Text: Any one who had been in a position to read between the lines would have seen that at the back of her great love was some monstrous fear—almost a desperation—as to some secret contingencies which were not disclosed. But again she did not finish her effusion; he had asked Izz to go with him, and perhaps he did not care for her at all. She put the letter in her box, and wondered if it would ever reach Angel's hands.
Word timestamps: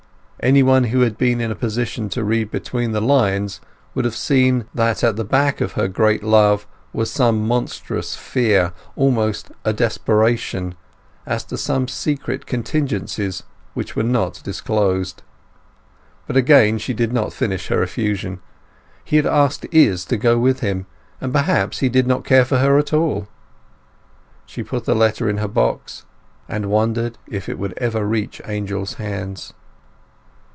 Any 0.43 0.63
one 0.63 0.85
who 0.85 1.01
had 1.01 1.19
been 1.19 1.39
in 1.39 1.51
a 1.51 1.55
position 1.55 2.09
to 2.09 2.23
read 2.23 2.49
between 2.49 2.93
the 2.93 2.99
lines 2.99 3.61
would 3.93 4.05
have 4.05 4.15
seen 4.15 4.65
that 4.73 5.03
at 5.03 5.15
the 5.15 5.23
back 5.23 5.61
of 5.61 5.73
her 5.73 5.87
great 5.87 6.23
love 6.23 6.65
was 6.91 7.11
some 7.11 7.47
monstrous 7.47 8.15
fear—almost 8.15 9.51
a 9.63 9.71
desperation—as 9.71 11.43
to 11.43 11.57
some 11.59 11.87
secret 11.87 12.47
contingencies 12.47 13.43
which 13.75 13.95
were 13.95 14.01
not 14.01 14.41
disclosed. 14.43 15.21
But 16.25 16.37
again 16.37 16.79
she 16.79 16.95
did 16.95 17.13
not 17.13 17.33
finish 17.33 17.67
her 17.67 17.83
effusion; 17.83 18.39
he 19.03 19.17
had 19.17 19.27
asked 19.27 19.67
Izz 19.71 20.05
to 20.05 20.17
go 20.17 20.39
with 20.39 20.61
him, 20.61 20.87
and 21.21 21.31
perhaps 21.31 21.81
he 21.81 21.87
did 21.89 22.07
not 22.07 22.25
care 22.25 22.45
for 22.45 22.57
her 22.57 22.79
at 22.79 22.93
all. 22.93 23.27
She 24.47 24.63
put 24.63 24.85
the 24.85 24.95
letter 24.95 25.29
in 25.29 25.37
her 25.37 25.47
box, 25.47 26.03
and 26.49 26.65
wondered 26.71 27.19
if 27.27 27.47
it 27.47 27.59
would 27.59 27.77
ever 27.77 28.07
reach 28.07 28.41
Angel's 28.45 28.95
hands. 28.95 29.53